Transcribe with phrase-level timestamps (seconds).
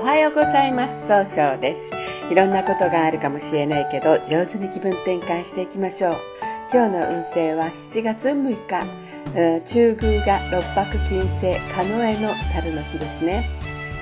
[0.00, 1.08] おはようございます。
[1.08, 1.90] 総称です。
[2.32, 6.16] いろんなことがあるかもしれないけど上手に気分転換していきましょう。
[6.72, 13.46] 今日の運勢は7月6日、中宮が六白金星カノエの猿の日ですね。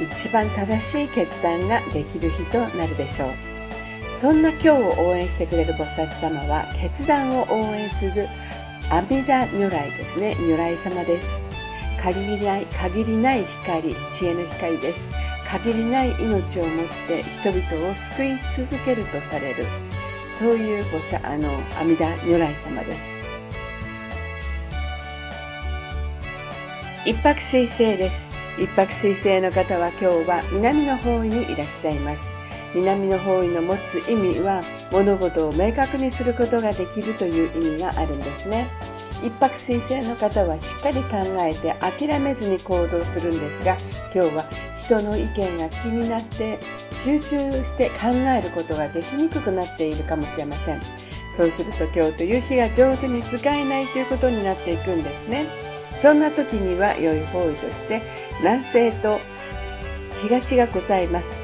[0.00, 3.30] 一番正しい決断ができる日となるでしょう。
[4.16, 8.28] そんな今日を応援してくれる菩薩様は決断を応援する
[8.92, 10.36] 阿弥陀如来ですね。
[10.38, 11.42] 如来様です。
[12.00, 15.10] 限りない限りない光知恵の光です。
[15.50, 19.64] 限りない命をもって人々を救い続けるとされる
[20.32, 21.50] そういう菩薩あの
[21.80, 23.20] 阿弥陀如来様です。
[27.04, 28.28] 一泊水星です。
[28.58, 32.30] 一泊水星の方は今日は南の方位にいらっしゃいます。
[32.74, 34.62] 南の方位の持つ意味は
[34.92, 38.68] 物事を明確にすることができるという意味があるんですね。
[39.22, 43.76] 一泊水星の方はしっかり考えて諦めずに行動するんですが
[44.14, 44.44] 今日は
[44.90, 46.58] 人の意見が気になって
[46.92, 50.80] 集中して考えることができにくくなっているかもしれません。
[51.32, 55.46] そうすると今日という日が上手に使えないということになっていくんですね。
[55.96, 58.02] そんな時には良い方位として
[58.40, 59.20] 南西と
[60.22, 61.40] 東がございます。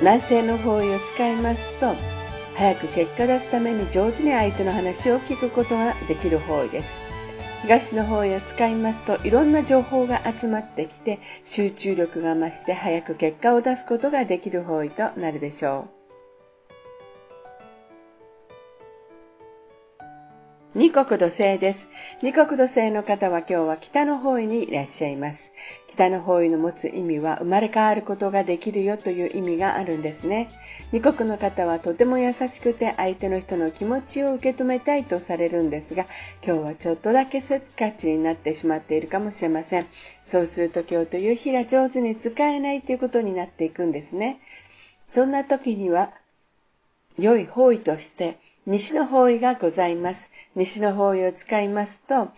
[0.00, 1.94] 南西の方位を使いますと
[2.56, 7.07] 早く結果出すために上手に相手の話を聞くことができる方位です。
[7.62, 15.98] 東の方へ使いますといろんな情報が集まってきて集中力が増して早く結果を出すことができる方位となるでしょう
[20.74, 21.90] 二国土星です。
[22.22, 25.47] 二国土星の方は今日は北の方位にいらっしゃいます。
[25.86, 30.48] 北の方位の持つ意味は生まれ変わることができるよという意味があるんですね。
[30.92, 36.06] 二国の方はとても優しくて相手の人の気持ちを受け止めたいとされるんですが、
[36.44, 39.86] 今日はちょっとだけせっかちになってしまっているかもしれません。
[40.24, 44.40] そうすると今日という日が上手に使えないということになっていくんですね。
[45.10, 46.12] そんな時には
[47.18, 50.30] 良い方位として西の方位がございます。
[50.54, 52.28] 西の方位を使いますと、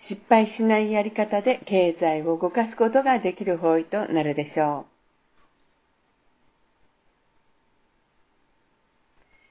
[0.00, 4.98] 失敗しないやり方で経済を動かすことができる方位となるでしょう。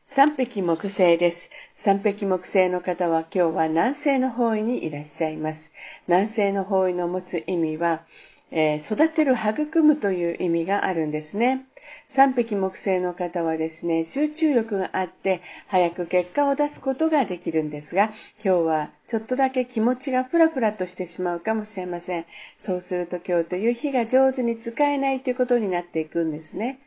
[0.07, 1.49] 三匹木星です。
[1.75, 5.73] 三匹木星の方は今日は南西の方位にいらっしゃいます。
[6.07, 8.03] 南西の方位の持つ意味は、
[8.49, 11.65] えー、育てる、育むという意味があるんですね。
[12.09, 18.13] 三匹木星の方はですね、集中力があって早く結果を出すことができるんですが、今
[18.43, 22.25] 日はちょっとだけ気持ちがふらふらとしてしまうかもしれません。
[22.57, 26.79] そうすると今日という日が上手に使えないということになっていくんですね。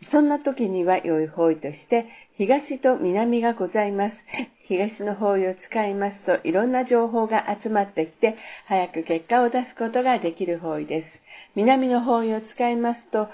[0.00, 4.24] そんな時には良い方位として東と南がございます。
[4.58, 11.22] 東の方位を使いますといろんな情報が集まってきて早く結果を出すことができる方位です。
[11.54, 13.28] 南の方位を使いますと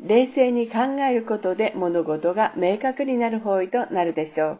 [0.00, 4.58] 冷静に考えることで物事が明確になる方位となるでしょう。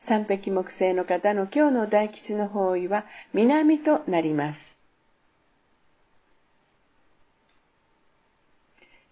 [0.00, 4.65] 三匹木星の方の今日の大吉の方位は南となります。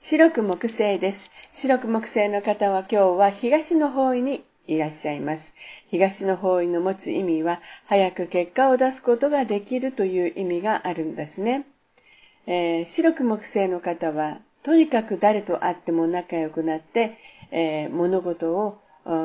[0.06, 1.30] 白く木星です。
[1.54, 5.54] 白く木星の方は今日は東の方位にいらっしゃいます。
[5.88, 11.64] 東の方位の持つ意味は、早く結果を出すことができるという意味があるんですね。
[12.46, 17.16] えー、白く木星の方は、とにかく誰と会っても仲良くなって、
[17.50, 18.83] えー、物事を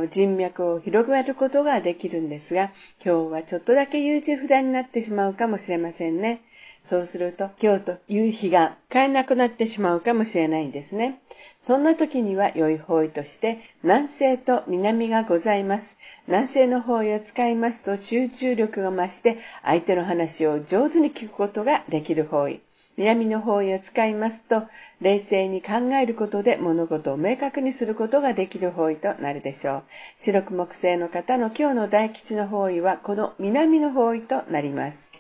[0.10, 2.72] 人脈を広げることができるんですが、
[3.04, 6.42] 今日はちょっとだけ優柔不断になってしまうかもしれませんね。
[6.84, 11.20] そうすると今日という日が買えなくなってしまうかもしれないんですね。
[11.62, 15.98] そんな時には良い方位として南西と南がございます。
[16.28, 22.62] 南西の方位を使いますと集中力が増して相手の話を上手に聞くことができる方位。
[23.00, 24.64] 南の方位を使いますと
[25.00, 29.84] 冷静に考えることで物事を明確にすることができる方位となるでしょう。
[30.18, 35.14] 白く木星の方の今日の大吉の方位はこの南の方位となります。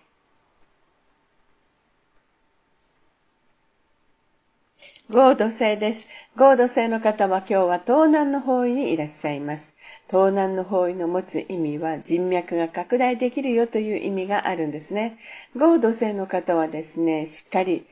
[5.10, 6.10] 合土星です。
[6.36, 9.69] 合土星の方は今日は東南の方位にいらっしゃいます。
[10.10, 15.18] 東南の方位の持つ意味は人脈が拡大できるよという意味があるんですね。
[15.56, 17.86] 合土星の方はですね、しっかり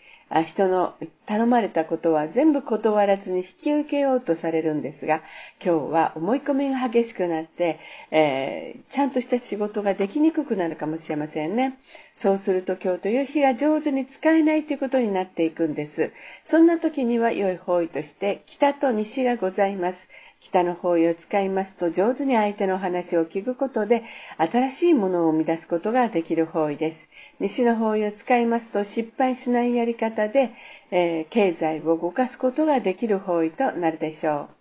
[0.44, 0.96] 人の
[1.28, 5.22] 頼まれたことは全部断らずに引き受けようとされるんですが、
[5.64, 7.80] 今日は思い込みが激しくなって、
[8.10, 11.78] えー、ちゃんとした仕事ができにくくなるかもしれませんね。
[12.18, 16.12] そうすると今日という日が上手に使えないということになっていくんです。
[16.44, 20.10] そんな時には良い方位として北と西がございます。
[20.40, 24.04] 北の方位を使いますと上手に相手の話を聞くことで
[24.38, 27.12] 新しいものを生み出すことができる方位です。
[27.40, 30.50] 西の方位を使いますと失敗しないやり方で、
[30.90, 34.57] えー、経済を動かすことができる方位となるでしょう。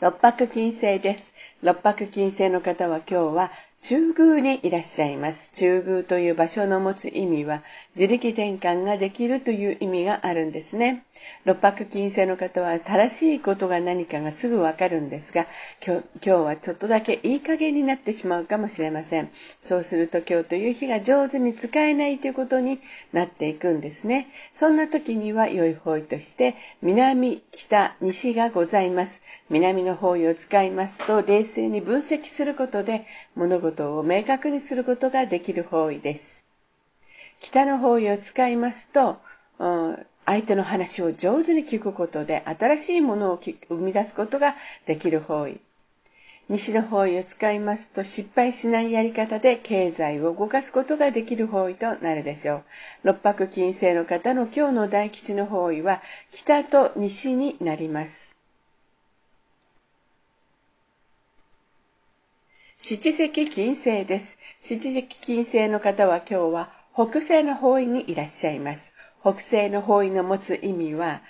[0.00, 1.34] 六白金星です。
[1.62, 3.50] 六白金星の方は今日は
[3.82, 5.52] 中宮にいらっしゃいます。
[5.54, 7.62] 中宮という場所の持つ意味は、
[7.96, 11.04] 自力転換ができるという意味があるんですね。
[11.44, 15.46] 六白金星の方は正しいことが何かがすぐわかるんですが
[15.84, 19.30] 今日、はちょっとだけいい加減になってしまうかもしれません。
[19.60, 22.80] そうすると今日という日が上手に使えないということに
[23.12, 24.28] なっていくんですね。
[24.54, 29.22] そんな時には良い方位として、南、北、西がございます。
[29.48, 36.44] 南の方位を使いますと、冷静に分析することで物事ことを明確にすることができる方位です。
[37.38, 39.18] 北の方位を使いますと、
[40.26, 44.54] 相手の話を上手に聞くことで新しいものを生み出すことが
[44.86, 45.60] できる方位。
[46.48, 52.62] 西の方位を使いますと失敗しないやり方で経済を動かすことができる方位となるでしょう。
[53.04, 56.02] 六白金星の方の今日の大吉の方位は
[56.32, 58.19] 北と西になります。
[62.82, 64.38] 七石金星です。
[64.58, 68.94] 七石金星の方は今日は北西の方位にいらっしゃいます。
[69.20, 71.20] 北西の方位の持つ意味は、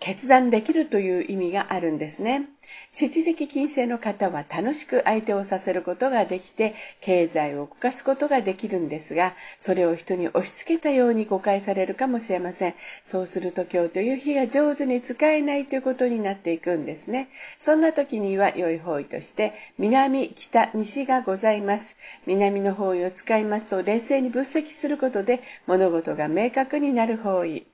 [0.00, 2.48] 決断できるという意味があるんですね。
[2.90, 12.74] 七石金星の方は楽しく相手をさせることができて経済を動かすことができるんですがそれを人に押し付けたように誤解されるかもしれません。
[13.04, 17.28] そうすると今日という日が上手に使えないということになっていくんですね。
[17.58, 21.96] そんな時には良い方位として南北西がございます。
[22.26, 27.71] 南の方位を使いますと冷静に分析することで物事が明確になる方位。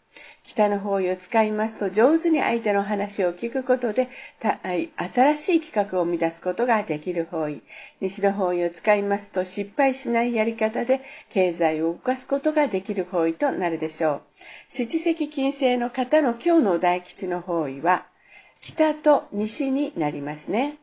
[0.48, 4.08] 北の方位を使いますと上手に相手の話を聞くことで
[4.40, 7.60] 新しい企画を生み出すことができる方位。
[8.00, 14.22] 西の方位を使いますと失敗しないやり方で経済を動かすことができる方位となるでしょう。
[14.70, 18.06] 七石金星の方の今日の大吉の方位は
[18.62, 20.78] 北と西になりますね。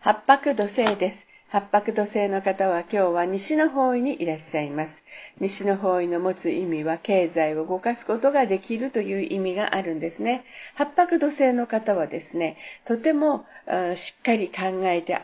[0.00, 1.28] 八白土星です。
[1.54, 5.04] 八白土星の方は今日は西の方位にいらっしゃいます。
[5.38, 10.44] 西の方位の持つ意味は経済を動かすことができるという意味があるんですね。
[10.74, 13.46] 八白土星の方はですね、とても
[13.94, 15.16] しっかり考えて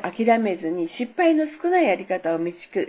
[0.00, 2.88] 諦めずに失敗の少ないやり方を導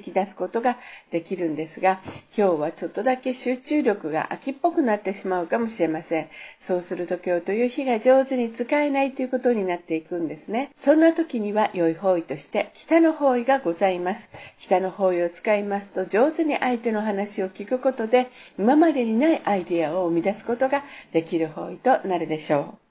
[0.00, 0.76] き出すことが
[1.10, 1.98] できるんですが、
[2.36, 6.28] 今日はちょっとだけ集中力が秋っぽくなってしまうかもしれません。
[6.60, 10.68] そうすると今日という日が上手に使えないということになっていくんですね。
[10.76, 14.30] そんな時には良い方位として北の方位がございます。
[14.58, 18.28] 北の方位を使いますと上手に相手の話を聞くことで
[18.58, 20.82] 今までにないアイデアを生み出すことが
[21.12, 22.84] できる方位となるでしょう。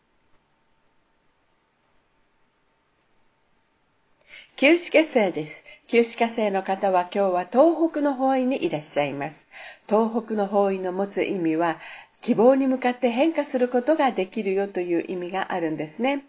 [4.56, 5.66] 旧歯科生です。
[5.88, 9.48] 旧歯科生の方は今日は東北の方位にいらっしゃいます。
[9.90, 11.80] 東北の方位の持つ意味は
[12.22, 16.24] 希望に向かって変化することができるよという意味があるんですね。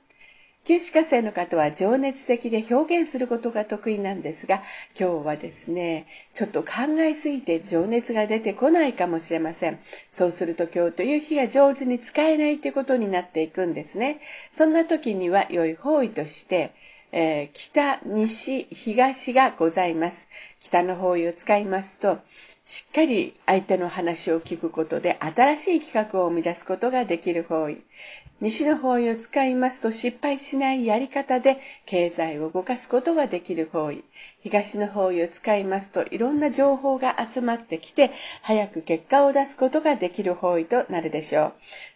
[0.64, 4.62] 九死火星の方は情熱的で表現することが得意なんですが、
[4.98, 9.78] 今日はですね、ちょっと考えすぎて情熱が出てこないかもしれません。
[10.10, 14.20] そうすると今日という日が上手に使えないということになっていくんですね。
[14.52, 16.72] そんな時には良い方位として、
[17.12, 20.28] えー、北、西、東がございます。
[20.60, 22.20] 北の方位を使いますと、
[22.66, 27.82] しっかり相手の話を聞くことで新しい企画を生み出すことができる方位。
[28.40, 34.02] 西の方位を使いますと失敗しないやり方で経済を動かすことができる方位。
[34.40, 41.52] 東の方位を使いますといろんな情報が集まってきて早く結果を出すことができる方位となるでしょう。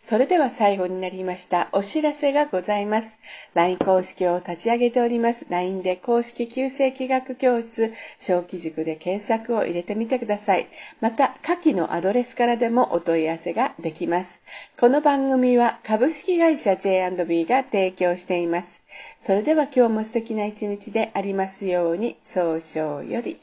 [0.08, 3.20] それでは最後になりましたお知らせがございます。
[3.52, 5.44] LINE 公式を立ち上げております。
[5.50, 10.66] LINE で公式旧世気学教室小規塾で検索を入れてみてください。
[11.02, 14.40] また下記のアドレスからでもお問い合わせができます。
[14.80, 18.84] この番組は株式会社 J&B が提供しています。
[19.20, 23.38] それでは今日も素敵な一日でありますように、早々より。